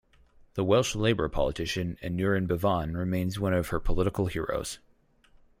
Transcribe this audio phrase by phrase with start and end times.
[0.55, 4.79] The Welsh Labour politician Aneurin Bevan remains one of her political heroes.